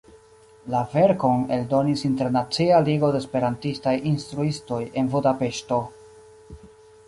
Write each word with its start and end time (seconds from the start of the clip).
La 0.75 0.79
verkon 0.93 1.43
eldonis 1.57 2.05
Internacia 2.09 2.81
Ligo 2.87 3.11
de 3.17 3.21
Esperantistaj 3.25 3.95
Instruistoj 4.15 4.83
en 5.03 5.15
Budapeŝto. 5.17 5.83